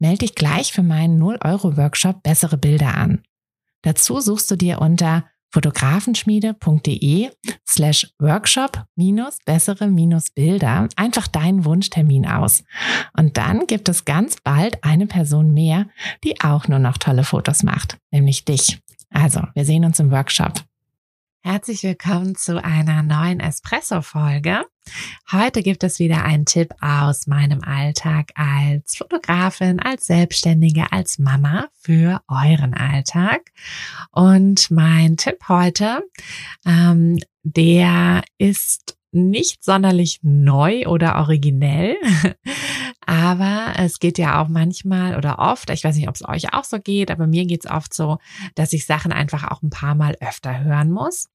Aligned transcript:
Melde 0.00 0.20
dich 0.20 0.34
gleich 0.34 0.72
für 0.72 0.82
meinen 0.82 1.22
0-Euro-Workshop 1.22 2.22
Bessere 2.22 2.56
Bilder 2.56 2.96
an. 2.96 3.22
Dazu 3.82 4.20
suchst 4.20 4.50
du 4.50 4.56
dir 4.56 4.80
unter 4.80 5.26
fotografenschmiede.de 5.52 7.30
slash 7.68 8.10
workshop 8.18 8.84
minus 8.96 9.38
bessere 9.44 9.88
minus 9.88 10.30
Bilder 10.30 10.88
einfach 10.96 11.26
deinen 11.26 11.66
Wunschtermin 11.66 12.26
aus. 12.26 12.64
Und 13.16 13.36
dann 13.36 13.66
gibt 13.66 13.90
es 13.90 14.06
ganz 14.06 14.36
bald 14.42 14.82
eine 14.84 15.06
Person 15.06 15.52
mehr, 15.52 15.86
die 16.24 16.40
auch 16.40 16.66
nur 16.66 16.78
noch 16.78 16.96
tolle 16.96 17.24
Fotos 17.24 17.62
macht, 17.62 17.98
nämlich 18.10 18.44
dich. 18.46 18.80
Also, 19.10 19.42
wir 19.54 19.66
sehen 19.66 19.84
uns 19.84 20.00
im 20.00 20.10
Workshop. 20.10 20.62
Herzlich 21.42 21.82
willkommen 21.82 22.36
zu 22.36 22.62
einer 22.62 23.02
neuen 23.02 23.40
Espresso-Folge. 23.40 24.64
Heute 25.30 25.62
gibt 25.62 25.84
es 25.84 25.98
wieder 25.98 26.24
einen 26.24 26.44
Tipp 26.44 26.74
aus 26.80 27.26
meinem 27.26 27.62
Alltag 27.62 28.32
als 28.34 28.96
Fotografin, 28.96 29.80
als 29.80 30.06
Selbstständige, 30.06 30.92
als 30.92 31.18
Mama 31.18 31.68
für 31.80 32.20
euren 32.28 32.74
Alltag. 32.74 33.52
Und 34.10 34.70
mein 34.70 35.16
Tipp 35.16 35.48
heute, 35.48 36.02
ähm, 36.66 37.18
der 37.42 38.22
ist 38.38 38.96
nicht 39.12 39.64
sonderlich 39.64 40.20
neu 40.22 40.86
oder 40.86 41.16
originell, 41.16 41.96
aber 43.10 43.72
es 43.76 43.98
geht 43.98 44.18
ja 44.18 44.40
auch 44.40 44.46
manchmal 44.46 45.16
oder 45.16 45.40
oft, 45.40 45.68
ich 45.70 45.82
weiß 45.82 45.96
nicht, 45.96 46.08
ob 46.08 46.14
es 46.14 46.28
euch 46.28 46.54
auch 46.54 46.62
so 46.62 46.78
geht, 46.78 47.10
aber 47.10 47.26
mir 47.26 47.44
geht 47.44 47.64
es 47.64 47.68
oft 47.68 47.92
so, 47.92 48.18
dass 48.54 48.72
ich 48.72 48.86
Sachen 48.86 49.10
einfach 49.10 49.50
auch 49.50 49.62
ein 49.62 49.70
paar 49.70 49.96
Mal 49.96 50.14
öfter 50.20 50.62
hören 50.62 50.92
muss. 50.92 51.28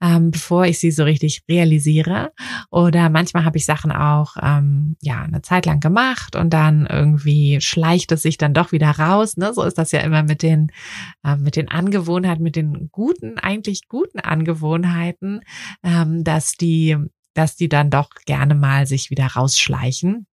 Ähm, 0.00 0.30
bevor 0.30 0.64
ich 0.64 0.78
sie 0.78 0.90
so 0.90 1.04
richtig 1.04 1.42
realisiere. 1.46 2.32
Oder 2.70 3.10
manchmal 3.10 3.44
habe 3.44 3.58
ich 3.58 3.66
Sachen 3.66 3.92
auch 3.92 4.36
ähm, 4.40 4.96
ja 5.02 5.20
eine 5.20 5.42
Zeit 5.42 5.66
lang 5.66 5.80
gemacht 5.80 6.34
und 6.34 6.54
dann 6.54 6.86
irgendwie 6.86 7.60
schleicht 7.60 8.10
es 8.12 8.22
sich 8.22 8.38
dann 8.38 8.54
doch 8.54 8.72
wieder 8.72 8.92
raus. 8.92 9.36
Ne? 9.36 9.52
So 9.52 9.64
ist 9.64 9.76
das 9.76 9.92
ja 9.92 10.00
immer 10.00 10.22
mit 10.22 10.42
den 10.42 10.72
äh, 11.22 11.36
mit 11.36 11.56
den 11.56 11.68
Angewohnheiten, 11.68 12.42
mit 12.42 12.56
den 12.56 12.88
guten, 12.90 13.38
eigentlich 13.38 13.88
guten 13.88 14.20
Angewohnheiten, 14.20 15.42
ähm, 15.82 16.24
dass 16.24 16.52
die 16.52 16.96
dass 17.34 17.54
die 17.54 17.68
dann 17.68 17.90
doch 17.90 18.08
gerne 18.24 18.54
mal 18.54 18.86
sich 18.86 19.10
wieder 19.10 19.26
rausschleichen. 19.26 20.26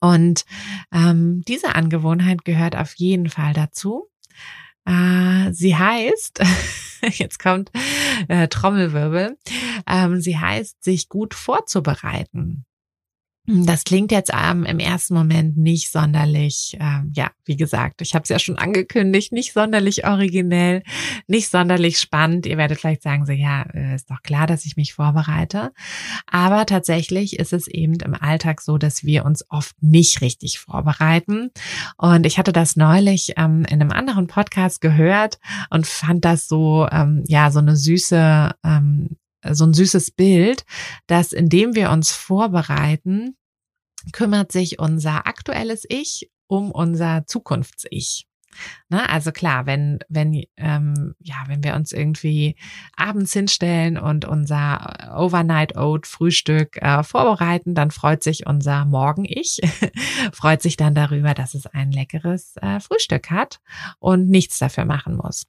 Und 0.00 0.44
ähm, 0.92 1.42
diese 1.46 1.74
Angewohnheit 1.74 2.44
gehört 2.44 2.76
auf 2.76 2.94
jeden 2.94 3.28
Fall 3.28 3.52
dazu. 3.52 4.10
Äh, 4.86 5.52
sie 5.52 5.76
heißt, 5.76 6.40
jetzt 7.12 7.38
kommt 7.38 7.70
äh, 8.28 8.48
Trommelwirbel, 8.48 9.38
ähm, 9.86 10.20
sie 10.20 10.38
heißt, 10.38 10.82
sich 10.82 11.08
gut 11.08 11.34
vorzubereiten. 11.34 12.64
Das 13.52 13.82
klingt 13.82 14.12
jetzt 14.12 14.30
ähm, 14.32 14.64
im 14.64 14.78
ersten 14.78 15.14
Moment 15.14 15.56
nicht 15.56 15.90
sonderlich, 15.90 16.76
ähm, 16.78 17.10
ja, 17.16 17.30
wie 17.44 17.56
gesagt, 17.56 18.00
ich 18.00 18.14
habe 18.14 18.22
es 18.22 18.28
ja 18.28 18.38
schon 18.38 18.58
angekündigt, 18.58 19.32
nicht 19.32 19.52
sonderlich 19.52 20.06
originell, 20.06 20.84
nicht 21.26 21.50
sonderlich 21.50 21.98
spannend. 21.98 22.46
Ihr 22.46 22.56
werdet 22.56 22.78
vielleicht 22.78 23.02
sagen, 23.02 23.26
so 23.26 23.32
ja, 23.32 23.62
äh, 23.74 23.96
ist 23.96 24.08
doch 24.08 24.22
klar, 24.22 24.46
dass 24.46 24.66
ich 24.66 24.76
mich 24.76 24.94
vorbereite. 24.94 25.72
Aber 26.30 26.64
tatsächlich 26.64 27.40
ist 27.40 27.52
es 27.52 27.66
eben 27.66 27.94
im 27.94 28.14
Alltag 28.14 28.60
so, 28.60 28.78
dass 28.78 29.04
wir 29.04 29.24
uns 29.24 29.44
oft 29.48 29.74
nicht 29.82 30.20
richtig 30.20 30.60
vorbereiten. 30.60 31.50
Und 31.96 32.26
ich 32.26 32.38
hatte 32.38 32.52
das 32.52 32.76
neulich 32.76 33.32
ähm, 33.36 33.64
in 33.68 33.80
einem 33.80 33.90
anderen 33.90 34.28
Podcast 34.28 34.80
gehört 34.80 35.40
und 35.70 35.88
fand 35.88 36.24
das 36.24 36.46
so, 36.46 36.86
ähm, 36.92 37.24
ja, 37.26 37.50
so 37.50 37.58
eine 37.58 37.76
süße 37.76 38.52
ähm, 38.64 39.16
so 39.48 39.64
ein 39.64 39.74
süßes 39.74 40.10
Bild, 40.10 40.64
dass 41.06 41.32
indem 41.32 41.74
wir 41.74 41.90
uns 41.90 42.12
vorbereiten, 42.12 43.36
kümmert 44.12 44.52
sich 44.52 44.78
unser 44.78 45.26
aktuelles 45.26 45.84
Ich 45.88 46.30
um 46.46 46.72
unser 46.72 47.26
Zukunfts-Ich. 47.26 48.26
Ne, 48.88 49.08
also 49.08 49.30
klar, 49.30 49.66
wenn 49.66 50.00
wenn 50.08 50.42
ähm, 50.56 51.14
ja, 51.20 51.36
wenn 51.46 51.62
wir 51.62 51.76
uns 51.76 51.92
irgendwie 51.92 52.56
abends 52.96 53.32
hinstellen 53.32 53.96
und 53.96 54.24
unser 54.24 55.14
Overnight 55.16 55.76
Oat 55.76 56.06
Frühstück 56.06 56.76
äh, 56.82 57.04
vorbereiten, 57.04 57.76
dann 57.76 57.92
freut 57.92 58.24
sich 58.24 58.46
unser 58.46 58.84
Morgen-Ich, 58.84 59.60
freut 60.32 60.62
sich 60.62 60.76
dann 60.76 60.96
darüber, 60.96 61.32
dass 61.34 61.54
es 61.54 61.66
ein 61.66 61.92
leckeres 61.92 62.56
äh, 62.56 62.80
Frühstück 62.80 63.30
hat 63.30 63.60
und 64.00 64.28
nichts 64.28 64.58
dafür 64.58 64.84
machen 64.84 65.16
muss. 65.16 65.44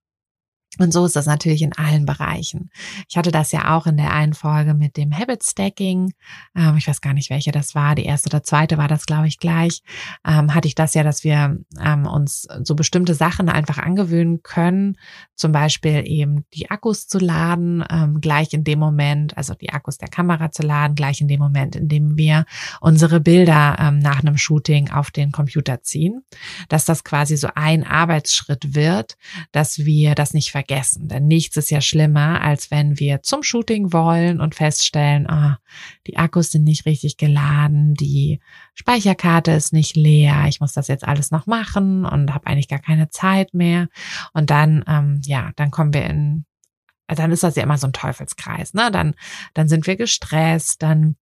Und 0.79 0.93
so 0.93 1.05
ist 1.05 1.17
das 1.17 1.25
natürlich 1.25 1.63
in 1.63 1.73
allen 1.73 2.05
Bereichen. 2.05 2.69
Ich 3.09 3.17
hatte 3.17 3.31
das 3.31 3.51
ja 3.51 3.75
auch 3.75 3.87
in 3.87 3.97
der 3.97 4.13
einen 4.13 4.33
Folge 4.33 4.73
mit 4.73 4.95
dem 4.95 5.11
Habit 5.15 5.43
Stacking. 5.43 6.13
Ähm, 6.55 6.77
ich 6.77 6.87
weiß 6.87 7.01
gar 7.01 7.13
nicht, 7.13 7.29
welche 7.29 7.51
das 7.51 7.75
war. 7.75 7.93
Die 7.93 8.05
erste 8.05 8.29
oder 8.29 8.41
zweite 8.41 8.77
war 8.77 8.87
das, 8.87 9.05
glaube 9.05 9.27
ich, 9.27 9.37
gleich. 9.37 9.81
Ähm, 10.25 10.55
hatte 10.55 10.69
ich 10.69 10.75
das 10.75 10.93
ja, 10.93 11.03
dass 11.03 11.25
wir 11.25 11.57
ähm, 11.83 12.07
uns 12.07 12.47
so 12.63 12.75
bestimmte 12.75 13.15
Sachen 13.15 13.49
einfach 13.49 13.79
angewöhnen 13.79 14.43
können. 14.43 14.97
Zum 15.35 15.51
Beispiel 15.51 16.03
eben 16.05 16.45
die 16.53 16.71
Akkus 16.71 17.05
zu 17.05 17.19
laden, 17.19 17.83
ähm, 17.89 18.21
gleich 18.21 18.53
in 18.53 18.63
dem 18.63 18.79
Moment, 18.79 19.35
also 19.35 19.53
die 19.55 19.73
Akkus 19.73 19.97
der 19.97 20.07
Kamera 20.07 20.51
zu 20.51 20.63
laden, 20.63 20.95
gleich 20.95 21.19
in 21.19 21.27
dem 21.27 21.41
Moment, 21.41 21.75
in 21.75 21.89
dem 21.89 22.17
wir 22.17 22.45
unsere 22.79 23.19
Bilder 23.19 23.75
ähm, 23.77 23.99
nach 23.99 24.21
einem 24.21 24.37
Shooting 24.37 24.89
auf 24.89 25.11
den 25.11 25.33
Computer 25.33 25.81
ziehen. 25.81 26.23
Dass 26.69 26.85
das 26.85 27.03
quasi 27.03 27.35
so 27.35 27.49
ein 27.55 27.85
Arbeitsschritt 27.85 28.73
wird, 28.73 29.17
dass 29.51 29.79
wir 29.79 30.15
das 30.15 30.33
nicht 30.33 30.49
vergessen. 30.51 30.60
Denn 31.07 31.27
nichts 31.27 31.57
ist 31.57 31.71
ja 31.71 31.81
schlimmer, 31.81 32.41
als 32.41 32.71
wenn 32.71 32.99
wir 32.99 33.21
zum 33.21 33.43
Shooting 33.43 33.93
wollen 33.93 34.39
und 34.39 34.55
feststellen, 34.55 35.29
ah, 35.29 35.59
die 36.07 36.17
Akkus 36.17 36.51
sind 36.51 36.63
nicht 36.63 36.85
richtig 36.85 37.17
geladen, 37.17 37.93
die 37.93 38.39
Speicherkarte 38.73 39.51
ist 39.51 39.73
nicht 39.73 39.95
leer, 39.95 40.45
ich 40.47 40.59
muss 40.59 40.73
das 40.73 40.87
jetzt 40.87 41.07
alles 41.07 41.31
noch 41.31 41.47
machen 41.47 42.05
und 42.05 42.33
habe 42.33 42.47
eigentlich 42.47 42.67
gar 42.67 42.79
keine 42.79 43.09
Zeit 43.09 43.53
mehr. 43.53 43.87
Und 44.33 44.49
dann, 44.49 44.83
ähm, 44.87 45.21
ja, 45.25 45.51
dann 45.55 45.71
kommen 45.71 45.93
wir 45.93 46.05
in, 46.05 46.45
dann 47.07 47.31
ist 47.31 47.43
das 47.43 47.55
ja 47.55 47.63
immer 47.63 47.77
so 47.77 47.87
ein 47.87 47.93
Teufelskreis, 47.93 48.73
ne? 48.73 48.89
Dann, 48.91 49.15
dann 49.53 49.67
sind 49.67 49.87
wir 49.87 49.95
gestresst, 49.95 50.81
dann 50.81 51.15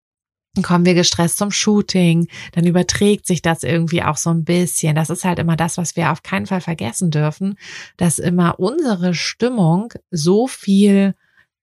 kommen 0.63 0.85
wir 0.85 0.93
gestresst 0.93 1.37
zum 1.37 1.51
Shooting, 1.51 2.27
dann 2.53 2.65
überträgt 2.65 3.27
sich 3.27 3.41
das 3.41 3.63
irgendwie 3.63 4.03
auch 4.03 4.17
so 4.17 4.29
ein 4.29 4.43
bisschen. 4.43 4.95
Das 4.95 5.09
ist 5.09 5.23
halt 5.23 5.39
immer 5.39 5.55
das, 5.55 5.77
was 5.77 5.95
wir 5.95 6.11
auf 6.11 6.23
keinen 6.23 6.47
Fall 6.47 6.61
vergessen 6.61 7.11
dürfen, 7.11 7.57
dass 7.97 8.19
immer 8.19 8.59
unsere 8.59 9.13
Stimmung 9.13 9.93
so 10.11 10.47
viel, 10.47 11.15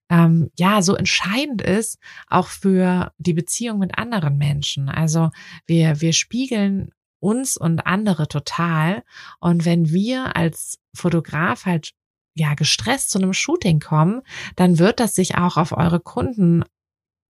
ähm, 0.09 0.49
ja, 0.57 0.81
so 0.81 0.95
entscheidend 0.95 1.61
ist, 1.61 1.99
auch 2.27 2.47
für 2.47 3.11
die 3.17 3.33
Beziehung 3.33 3.79
mit 3.79 3.97
anderen 3.97 4.37
Menschen. 4.37 4.89
Also 4.89 5.31
wir, 5.65 6.01
wir 6.01 6.13
spiegeln 6.13 6.91
uns 7.19 7.57
und 7.57 7.85
andere 7.85 8.27
total. 8.27 9.03
Und 9.39 9.65
wenn 9.65 9.89
wir 9.89 10.35
als 10.35 10.79
Fotograf 10.95 11.65
halt 11.65 11.91
ja 12.35 12.53
gestresst 12.53 13.09
zu 13.09 13.17
einem 13.17 13.33
Shooting 13.33 13.79
kommen, 13.79 14.21
dann 14.55 14.79
wird 14.79 14.99
das 14.99 15.15
sich 15.15 15.37
auch 15.37 15.57
auf 15.57 15.71
eure 15.71 15.99
Kunden 15.99 16.63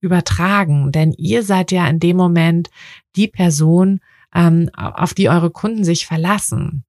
übertragen, 0.00 0.92
denn 0.92 1.12
ihr 1.12 1.42
seid 1.42 1.72
ja 1.72 1.86
in 1.88 2.00
dem 2.00 2.16
Moment 2.16 2.70
die 3.16 3.28
Person, 3.28 4.00
ähm, 4.34 4.70
auf 4.74 5.14
die 5.14 5.28
eure 5.28 5.50
Kunden 5.50 5.84
sich 5.84 6.06
verlassen. 6.06 6.84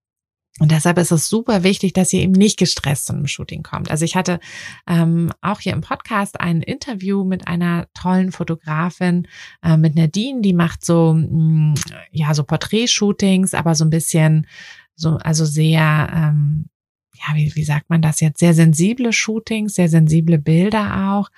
Und 0.59 0.71
deshalb 0.71 0.97
ist 0.97 1.11
es 1.11 1.29
super 1.29 1.63
wichtig, 1.63 1.93
dass 1.93 2.11
ihr 2.11 2.21
eben 2.21 2.33
nicht 2.33 2.59
gestresst 2.59 3.05
zu 3.05 3.13
einem 3.13 3.27
Shooting 3.27 3.63
kommt. 3.63 3.89
Also 3.89 4.03
ich 4.03 4.17
hatte 4.17 4.39
ähm, 4.87 5.31
auch 5.41 5.61
hier 5.61 5.71
im 5.71 5.81
Podcast 5.81 6.39
ein 6.39 6.61
Interview 6.61 7.23
mit 7.23 7.47
einer 7.47 7.87
tollen 7.93 8.33
Fotografin, 8.33 9.27
äh, 9.63 9.77
mit 9.77 9.95
Nadine, 9.95 10.41
die 10.41 10.53
macht 10.53 10.83
so, 10.83 11.13
mh, 11.13 11.27
mm, 11.27 11.75
ja, 12.11 12.33
so 12.33 12.43
Porträtshootings, 12.43 13.53
aber 13.53 13.73
so 13.73 13.85
ein 13.85 13.89
bisschen, 13.89 14.47
so, 14.95 15.11
also 15.17 15.45
sehr, 15.45 16.09
ähm, 16.13 16.65
ja, 17.13 17.35
wie, 17.35 17.55
wie 17.55 17.63
sagt 17.63 17.89
man 17.89 18.01
das 18.01 18.19
jetzt, 18.19 18.39
sehr 18.39 18.53
sensible 18.53 19.13
Shootings, 19.13 19.75
sehr 19.75 19.87
sensible 19.87 20.39
Bilder 20.39 21.13
auch. 21.13 21.29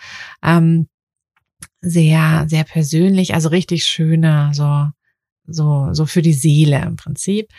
Ähm, 0.44 0.88
sehr, 1.82 2.46
sehr 2.48 2.64
persönlich, 2.64 3.34
also 3.34 3.50
richtig 3.50 3.86
schöne, 3.86 4.52
so, 4.54 4.88
so, 5.48 5.90
so 5.94 6.06
für 6.06 6.22
die 6.22 6.34
Seele 6.34 6.82
im 6.84 6.96
Prinzip. 6.96 7.50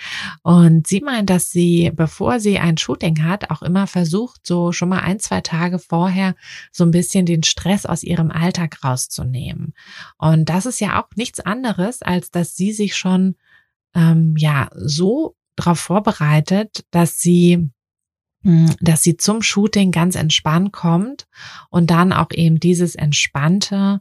Und 0.42 0.86
sie 0.86 1.00
meint, 1.00 1.30
dass 1.30 1.50
sie, 1.50 1.90
bevor 1.94 2.40
sie 2.40 2.58
ein 2.58 2.78
Shooting 2.78 3.24
hat, 3.24 3.50
auch 3.50 3.62
immer 3.62 3.86
versucht, 3.86 4.46
so 4.46 4.72
schon 4.72 4.88
mal 4.88 5.00
ein, 5.00 5.18
zwei 5.18 5.40
Tage 5.40 5.78
vorher 5.78 6.34
so 6.70 6.84
ein 6.84 6.90
bisschen 6.90 7.26
den 7.26 7.42
Stress 7.42 7.86
aus 7.86 8.02
ihrem 8.02 8.30
Alltag 8.30 8.82
rauszunehmen. 8.84 9.74
Und 10.18 10.48
das 10.48 10.66
ist 10.66 10.80
ja 10.80 11.02
auch 11.02 11.08
nichts 11.16 11.40
anderes, 11.40 12.02
als 12.02 12.30
dass 12.30 12.56
sie 12.56 12.72
sich 12.72 12.96
schon, 12.96 13.36
ähm, 13.94 14.34
ja, 14.36 14.68
so 14.74 15.36
darauf 15.56 15.80
vorbereitet, 15.80 16.84
dass 16.90 17.18
sie 17.18 17.70
dass 18.80 19.02
sie 19.02 19.16
zum 19.16 19.42
Shooting 19.42 19.92
ganz 19.92 20.14
entspannt 20.14 20.72
kommt 20.72 21.26
und 21.70 21.90
dann 21.90 22.12
auch 22.12 22.30
eben 22.32 22.58
dieses 22.58 22.94
Entspannte 22.94 24.00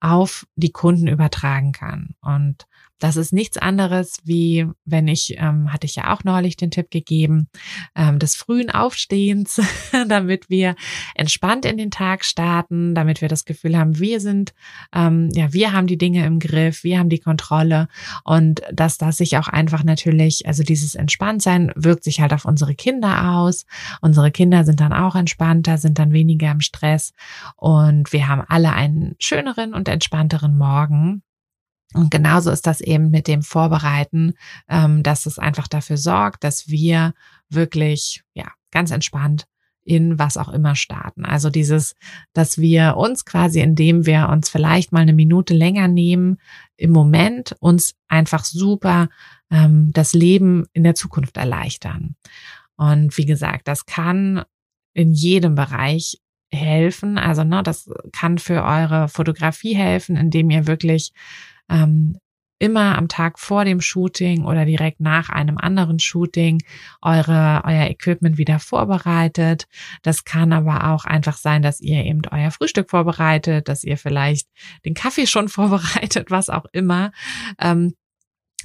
auf 0.00 0.46
die 0.56 0.72
Kunden 0.72 1.06
übertragen 1.06 1.72
kann. 1.72 2.14
Und 2.20 2.66
das 3.02 3.16
ist 3.16 3.32
nichts 3.32 3.58
anderes 3.58 4.18
wie, 4.22 4.64
wenn 4.84 5.08
ich, 5.08 5.34
ähm, 5.38 5.72
hatte 5.72 5.86
ich 5.86 5.96
ja 5.96 6.14
auch 6.14 6.22
neulich 6.22 6.56
den 6.56 6.70
Tipp 6.70 6.88
gegeben, 6.88 7.48
ähm, 7.96 8.20
des 8.20 8.36
frühen 8.36 8.70
Aufstehens, 8.70 9.60
damit 10.06 10.48
wir 10.50 10.76
entspannt 11.16 11.64
in 11.64 11.78
den 11.78 11.90
Tag 11.90 12.24
starten, 12.24 12.94
damit 12.94 13.20
wir 13.20 13.28
das 13.28 13.44
Gefühl 13.44 13.76
haben, 13.76 13.98
wir 13.98 14.20
sind, 14.20 14.54
ähm, 14.94 15.30
ja, 15.32 15.52
wir 15.52 15.72
haben 15.72 15.88
die 15.88 15.98
Dinge 15.98 16.24
im 16.24 16.38
Griff, 16.38 16.84
wir 16.84 17.00
haben 17.00 17.08
die 17.08 17.18
Kontrolle 17.18 17.88
und 18.22 18.62
dass 18.72 18.98
das 18.98 19.16
sich 19.16 19.36
auch 19.36 19.48
einfach 19.48 19.82
natürlich, 19.82 20.46
also 20.46 20.62
dieses 20.62 20.94
Entspanntsein 20.94 21.72
wirkt 21.74 22.04
sich 22.04 22.20
halt 22.20 22.32
auf 22.32 22.44
unsere 22.44 22.76
Kinder 22.76 23.32
aus. 23.32 23.66
Unsere 24.00 24.30
Kinder 24.30 24.64
sind 24.64 24.78
dann 24.78 24.92
auch 24.92 25.16
entspannter, 25.16 25.76
sind 25.76 25.98
dann 25.98 26.12
weniger 26.12 26.52
im 26.52 26.60
Stress 26.60 27.12
und 27.56 28.12
wir 28.12 28.28
haben 28.28 28.44
alle 28.46 28.72
einen 28.72 29.16
schöneren 29.18 29.74
und 29.74 29.88
entspannteren 29.88 30.56
Morgen. 30.56 31.24
Und 31.94 32.10
genauso 32.10 32.50
ist 32.50 32.66
das 32.66 32.80
eben 32.80 33.10
mit 33.10 33.28
dem 33.28 33.42
Vorbereiten, 33.42 34.34
ähm, 34.68 35.02
dass 35.02 35.26
es 35.26 35.38
einfach 35.38 35.68
dafür 35.68 35.96
sorgt, 35.96 36.44
dass 36.44 36.68
wir 36.68 37.14
wirklich, 37.48 38.22
ja, 38.34 38.46
ganz 38.70 38.90
entspannt 38.90 39.46
in 39.84 40.18
was 40.18 40.36
auch 40.36 40.48
immer 40.48 40.76
starten. 40.76 41.24
Also 41.24 41.50
dieses, 41.50 41.94
dass 42.32 42.58
wir 42.58 42.96
uns 42.96 43.24
quasi, 43.24 43.60
indem 43.60 44.06
wir 44.06 44.28
uns 44.28 44.48
vielleicht 44.48 44.92
mal 44.92 45.00
eine 45.00 45.12
Minute 45.12 45.54
länger 45.54 45.88
nehmen, 45.88 46.38
im 46.76 46.92
Moment 46.92 47.56
uns 47.58 47.94
einfach 48.08 48.44
super 48.44 49.08
ähm, 49.50 49.90
das 49.92 50.12
Leben 50.12 50.66
in 50.72 50.84
der 50.84 50.94
Zukunft 50.94 51.36
erleichtern. 51.36 52.14
Und 52.76 53.16
wie 53.18 53.26
gesagt, 53.26 53.66
das 53.68 53.86
kann 53.86 54.44
in 54.94 55.12
jedem 55.12 55.54
Bereich 55.54 56.20
helfen. 56.50 57.18
Also, 57.18 57.44
ne, 57.44 57.62
das 57.62 57.90
kann 58.12 58.38
für 58.38 58.62
eure 58.62 59.08
Fotografie 59.08 59.74
helfen, 59.74 60.16
indem 60.16 60.50
ihr 60.50 60.66
wirklich 60.66 61.12
ähm, 61.72 62.18
immer 62.62 62.96
am 62.96 63.08
Tag 63.08 63.40
vor 63.40 63.64
dem 63.64 63.80
Shooting 63.80 64.44
oder 64.44 64.64
direkt 64.64 65.00
nach 65.00 65.30
einem 65.30 65.58
anderen 65.58 65.98
Shooting 65.98 66.62
eure, 67.00 67.62
euer 67.64 67.90
Equipment 67.90 68.38
wieder 68.38 68.60
vorbereitet. 68.60 69.66
Das 70.02 70.24
kann 70.24 70.52
aber 70.52 70.92
auch 70.92 71.04
einfach 71.04 71.36
sein, 71.36 71.62
dass 71.62 71.80
ihr 71.80 72.04
eben 72.04 72.22
euer 72.30 72.52
Frühstück 72.52 72.88
vorbereitet, 72.88 73.68
dass 73.68 73.82
ihr 73.82 73.98
vielleicht 73.98 74.46
den 74.84 74.94
Kaffee 74.94 75.26
schon 75.26 75.48
vorbereitet, 75.48 76.30
was 76.30 76.50
auch 76.50 76.66
immer. 76.72 77.10
Ähm, 77.58 77.94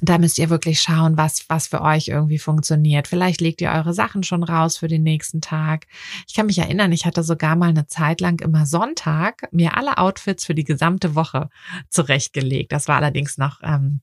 da 0.01 0.17
müsst 0.17 0.37
ihr 0.37 0.49
wirklich 0.49 0.79
schauen, 0.79 1.17
was, 1.17 1.45
was 1.49 1.67
für 1.67 1.81
euch 1.81 2.07
irgendwie 2.09 2.39
funktioniert. 2.39 3.07
Vielleicht 3.07 3.41
legt 3.41 3.61
ihr 3.61 3.71
eure 3.71 3.93
Sachen 3.93 4.23
schon 4.23 4.43
raus 4.43 4.77
für 4.77 4.87
den 4.87 5.03
nächsten 5.03 5.41
Tag. 5.41 5.87
Ich 6.27 6.33
kann 6.33 6.45
mich 6.45 6.59
erinnern, 6.59 6.91
ich 6.91 7.05
hatte 7.05 7.23
sogar 7.23 7.55
mal 7.55 7.69
eine 7.69 7.87
Zeit 7.87 8.21
lang 8.21 8.39
immer 8.41 8.65
Sonntag 8.65 9.47
mir 9.51 9.75
alle 9.77 9.97
Outfits 9.97 10.45
für 10.45 10.55
die 10.55 10.63
gesamte 10.63 11.15
Woche 11.15 11.49
zurechtgelegt. 11.89 12.71
Das 12.71 12.87
war 12.87 12.97
allerdings 12.97 13.37
noch 13.37 13.59
ähm, 13.63 14.01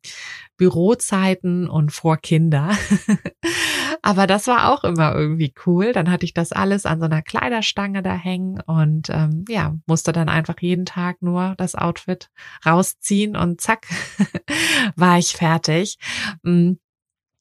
Bürozeiten 0.57 1.69
und 1.69 1.91
vor 1.91 2.17
Kinder. 2.17 2.71
Aber 4.07 4.27
das 4.27 4.47
war 4.49 4.71
auch 4.71 4.85
immer 4.85 5.15
irgendwie 5.15 5.55
cool. 5.65 5.95
Dann 5.95 6.11
hatte 6.11 6.27
ich 6.27 6.35
das 6.35 6.53
alles 6.53 6.85
an 6.85 6.99
so 6.99 7.07
einer 7.07 7.23
Kleiderstange 7.23 8.03
da 8.03 8.13
hängen 8.15 8.61
und 8.61 9.09
ähm, 9.09 9.47
ja, 9.49 9.75
musste 9.87 10.13
dann 10.13 10.29
einfach 10.29 10.57
jeden 10.61 10.85
Tag 10.85 11.23
nur 11.23 11.55
das 11.57 11.75
Outfit 11.75 12.29
rausziehen 12.67 13.35
und 13.35 13.63
zack, 13.63 13.87
war 14.97 15.19
ich 15.19 15.33
fertig. 15.33 15.97
Mm, 16.43 16.73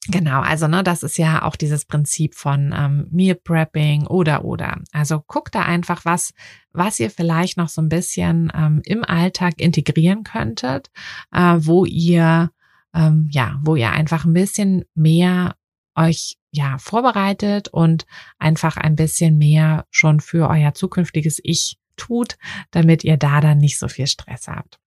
genau, 0.07 0.39
also 0.39 0.69
ne, 0.69 0.86
das 0.86 1.04
ist 1.04 1.18
ja 1.18 1.42
auch 1.42 1.57
dieses 1.57 1.83
Prinzip 1.83 2.33
von 2.33 2.74
ähm, 2.74 3.07
Meal 3.12 3.36
Prepping 3.36 4.07
oder 4.07 4.45
oder. 4.45 4.77
Also 4.94 5.19
guckt 5.19 5.56
da 5.56 5.63
einfach, 5.63 6.06
was 6.06 6.31
was 6.71 6.98
ihr 6.98 7.09
vielleicht 7.09 7.57
noch 7.57 7.68
so 7.68 7.81
ein 7.81 7.89
bisschen 7.89 8.50
ähm, 8.56 8.81
im 8.86 9.04
Alltag 9.04 9.56
integrieren 9.59 10.24
könntet, 10.24 10.92
äh, 11.33 11.56
wo 11.57 11.83
ihr 11.83 12.51
ähm, 12.95 13.27
ja, 13.33 13.59
wo 13.63 13.75
ihr 13.75 13.92
einfach 13.92 14.24
ein 14.24 14.33
bisschen 14.33 14.86
mehr 14.95 15.57
euch 15.95 16.38
ja 16.53 16.77
vorbereitet 16.77 17.67
und 17.67 18.05
einfach 18.38 18.77
ein 18.77 18.95
bisschen 18.95 19.38
mehr 19.38 19.85
schon 19.89 20.19
für 20.19 20.50
euer 20.50 20.73
zukünftiges 20.73 21.41
Ich 21.44 21.77
tut, 21.97 22.38
damit 22.71 23.03
ihr 23.03 23.17
da 23.17 23.41
dann 23.41 23.57
nicht 23.57 23.79
so 23.79 23.88
viel 23.88 24.07
Stress 24.07 24.47
habt. 24.47 24.79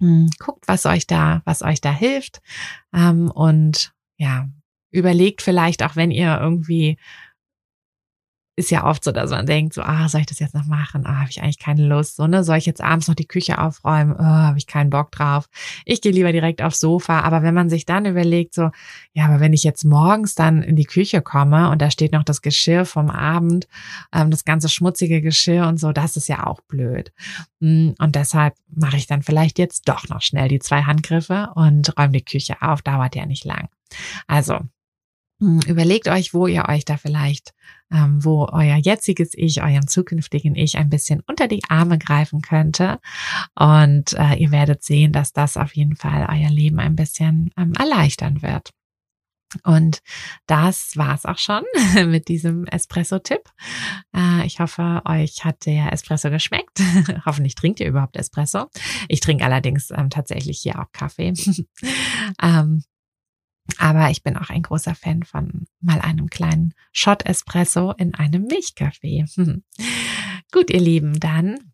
Hm, 0.00 0.30
guckt, 0.38 0.66
was 0.66 0.86
euch 0.86 1.06
da, 1.06 1.42
was 1.44 1.62
euch 1.62 1.80
da 1.80 1.92
hilft 1.92 2.40
ähm, 2.92 3.30
und 3.30 3.92
ja, 4.16 4.48
überlegt 4.90 5.42
vielleicht 5.42 5.82
auch, 5.82 5.94
wenn 5.94 6.10
ihr 6.10 6.38
irgendwie 6.40 6.98
ist 8.60 8.70
ja 8.70 8.84
oft 8.84 9.02
so, 9.02 9.10
dass 9.10 9.30
man 9.30 9.46
denkt, 9.46 9.74
so, 9.74 9.82
ah, 9.82 10.08
soll 10.08 10.20
ich 10.20 10.26
das 10.26 10.38
jetzt 10.38 10.54
noch 10.54 10.66
machen? 10.66 11.06
Ah, 11.06 11.20
habe 11.20 11.30
ich 11.30 11.42
eigentlich 11.42 11.58
keine 11.58 11.86
Lust. 11.86 12.16
So, 12.16 12.26
ne, 12.26 12.44
soll 12.44 12.58
ich 12.58 12.66
jetzt 12.66 12.82
abends 12.82 13.08
noch 13.08 13.14
die 13.14 13.26
Küche 13.26 13.58
aufräumen? 13.58 14.14
Oh, 14.18 14.22
habe 14.22 14.58
ich 14.58 14.66
keinen 14.66 14.90
Bock 14.90 15.10
drauf. 15.10 15.48
Ich 15.84 16.00
gehe 16.02 16.12
lieber 16.12 16.30
direkt 16.30 16.62
aufs 16.62 16.78
Sofa. 16.78 17.20
Aber 17.20 17.42
wenn 17.42 17.54
man 17.54 17.70
sich 17.70 17.86
dann 17.86 18.04
überlegt, 18.04 18.54
so, 18.54 18.70
ja, 19.14 19.24
aber 19.24 19.40
wenn 19.40 19.52
ich 19.52 19.64
jetzt 19.64 19.84
morgens 19.84 20.34
dann 20.34 20.62
in 20.62 20.76
die 20.76 20.84
Küche 20.84 21.22
komme 21.22 21.70
und 21.70 21.80
da 21.80 21.90
steht 21.90 22.12
noch 22.12 22.22
das 22.22 22.42
Geschirr 22.42 22.84
vom 22.84 23.10
Abend, 23.10 23.66
ähm, 24.12 24.30
das 24.30 24.44
ganze 24.44 24.68
schmutzige 24.68 25.22
Geschirr 25.22 25.66
und 25.66 25.80
so, 25.80 25.92
das 25.92 26.16
ist 26.16 26.28
ja 26.28 26.46
auch 26.46 26.60
blöd. 26.60 27.12
Hm, 27.60 27.94
und 27.98 28.14
deshalb 28.14 28.54
mache 28.68 28.98
ich 28.98 29.06
dann 29.06 29.22
vielleicht 29.22 29.58
jetzt 29.58 29.88
doch 29.88 30.08
noch 30.08 30.20
schnell 30.20 30.48
die 30.48 30.58
zwei 30.58 30.82
Handgriffe 30.82 31.50
und 31.54 31.96
räume 31.98 32.12
die 32.12 32.24
Küche 32.24 32.60
auf. 32.60 32.82
Dauert 32.82 33.16
ja 33.16 33.24
nicht 33.24 33.44
lang. 33.44 33.68
Also, 34.26 34.60
hm, 35.40 35.60
überlegt 35.66 36.08
euch, 36.08 36.34
wo 36.34 36.46
ihr 36.46 36.68
euch 36.68 36.84
da 36.84 36.96
vielleicht, 36.98 37.54
ähm, 37.92 38.24
wo 38.24 38.48
euer 38.50 38.76
jetziges 38.76 39.30
Ich, 39.34 39.62
eurem 39.62 39.86
zukünftigen 39.86 40.54
Ich 40.54 40.76
ein 40.78 40.90
bisschen 40.90 41.22
unter 41.26 41.48
die 41.48 41.62
Arme 41.68 41.98
greifen 41.98 42.42
könnte. 42.42 43.00
Und 43.58 44.12
äh, 44.14 44.34
ihr 44.36 44.50
werdet 44.50 44.82
sehen, 44.82 45.12
dass 45.12 45.32
das 45.32 45.56
auf 45.56 45.74
jeden 45.74 45.96
Fall 45.96 46.26
euer 46.30 46.50
Leben 46.50 46.78
ein 46.78 46.96
bisschen 46.96 47.50
ähm, 47.56 47.72
erleichtern 47.78 48.42
wird. 48.42 48.70
Und 49.64 50.00
das 50.46 50.96
war's 50.96 51.26
auch 51.26 51.38
schon 51.38 51.64
mit 52.06 52.28
diesem 52.28 52.66
Espresso-Tipp. 52.66 53.42
Äh, 54.14 54.46
ich 54.46 54.60
hoffe, 54.60 55.02
euch 55.06 55.44
hat 55.44 55.66
der 55.66 55.92
Espresso 55.92 56.30
geschmeckt. 56.30 56.80
Hoffentlich 57.26 57.56
trinkt 57.56 57.80
ihr 57.80 57.88
überhaupt 57.88 58.16
Espresso. 58.16 58.66
Ich 59.08 59.20
trinke 59.20 59.44
allerdings 59.44 59.90
ähm, 59.90 60.10
tatsächlich 60.10 60.60
hier 60.60 60.78
auch 60.78 60.92
Kaffee. 60.92 61.32
aber 63.78 64.10
ich 64.10 64.22
bin 64.22 64.36
auch 64.36 64.50
ein 64.50 64.62
großer 64.62 64.94
Fan 64.94 65.22
von 65.22 65.66
mal 65.80 66.00
einem 66.00 66.28
kleinen 66.28 66.74
Shot 66.92 67.26
Espresso 67.26 67.92
in 67.92 68.14
einem 68.14 68.44
Milchkaffee. 68.44 69.24
Gut, 70.52 70.70
ihr 70.70 70.80
Lieben, 70.80 71.20
dann 71.20 71.70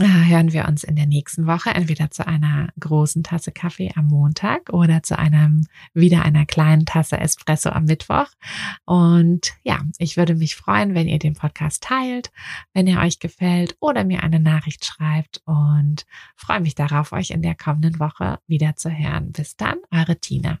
äh, 0.00 0.28
hören 0.28 0.52
wir 0.52 0.66
uns 0.66 0.82
in 0.82 0.96
der 0.96 1.06
nächsten 1.06 1.46
Woche 1.46 1.70
entweder 1.70 2.10
zu 2.10 2.26
einer 2.26 2.68
großen 2.78 3.22
Tasse 3.22 3.52
Kaffee 3.52 3.92
am 3.96 4.06
Montag 4.06 4.72
oder 4.72 5.02
zu 5.02 5.18
einem 5.18 5.66
wieder 5.92 6.22
einer 6.22 6.46
kleinen 6.46 6.86
Tasse 6.86 7.18
Espresso 7.18 7.68
am 7.68 7.84
Mittwoch. 7.84 8.28
Und 8.86 9.52
ja, 9.62 9.80
ich 9.98 10.16
würde 10.16 10.36
mich 10.36 10.56
freuen, 10.56 10.94
wenn 10.94 11.08
ihr 11.08 11.18
den 11.18 11.34
Podcast 11.34 11.82
teilt, 11.82 12.30
wenn 12.72 12.86
er 12.86 13.02
euch 13.02 13.18
gefällt 13.18 13.76
oder 13.80 14.04
mir 14.04 14.22
eine 14.22 14.40
Nachricht 14.40 14.86
schreibt 14.86 15.42
und 15.44 16.06
freue 16.34 16.60
mich 16.60 16.74
darauf, 16.74 17.12
euch 17.12 17.30
in 17.30 17.42
der 17.42 17.54
kommenden 17.54 17.98
Woche 18.00 18.38
wieder 18.46 18.76
zu 18.76 18.90
hören. 18.90 19.32
Bis 19.32 19.56
dann, 19.56 19.78
eure 19.90 20.18
Tina. 20.18 20.60